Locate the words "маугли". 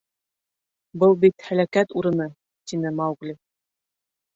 3.03-3.41